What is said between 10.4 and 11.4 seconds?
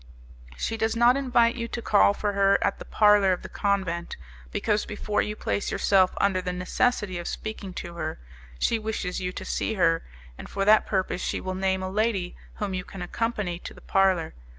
for that purpose she